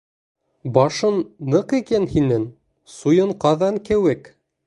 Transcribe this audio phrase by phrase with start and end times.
[0.77, 1.19] Башың
[1.55, 2.49] ныҡ икән һинең,
[2.97, 4.35] суйын ҡаҙан кеүек...